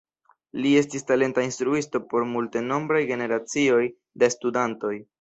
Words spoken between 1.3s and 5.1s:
instruisto por multenombraj generacioj da studantoj.